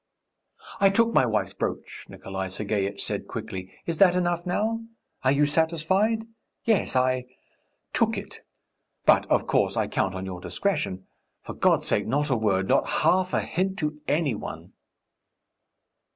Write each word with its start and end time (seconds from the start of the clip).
"I 0.79 0.89
took 0.89 1.13
my 1.13 1.27
wife's 1.27 1.53
brooch," 1.53 2.07
Nikolay 2.09 2.49
Sergeitch 2.49 3.03
said 3.03 3.27
quickly. 3.27 3.71
"Is 3.85 3.99
that 3.99 4.15
enough 4.15 4.47
now? 4.47 4.83
Are 5.21 5.31
you 5.31 5.45
satisfied? 5.45 6.25
Yes, 6.65 6.95
I... 6.95 7.25
took 7.93 8.17
it.... 8.17 8.39
But, 9.05 9.27
of 9.27 9.45
course, 9.45 9.77
I 9.77 9.87
count 9.87 10.15
on 10.15 10.25
your 10.25 10.41
discretion.... 10.41 11.05
For 11.43 11.53
God's 11.53 11.85
sake, 11.85 12.07
not 12.07 12.31
a 12.31 12.35
word, 12.35 12.67
not 12.67 12.89
half 13.03 13.31
a 13.31 13.41
hint 13.41 13.77
to 13.77 14.01
any 14.07 14.33
one!" 14.33 14.73